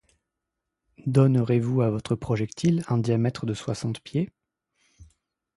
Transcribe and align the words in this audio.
Donnerez-vous 1.05 1.83
à 1.83 1.91
votre 1.91 2.15
projectile 2.15 2.83
un 2.87 2.97
diamètre 2.97 3.45
de 3.45 3.53
soixante 3.53 3.99
pieds? 3.99 4.31